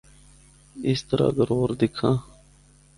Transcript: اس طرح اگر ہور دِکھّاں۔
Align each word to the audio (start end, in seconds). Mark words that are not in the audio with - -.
اس 0.91 0.99
طرح 1.09 1.25
اگر 1.31 1.47
ہور 1.55 1.69
دِکھّاں۔ 1.81 2.15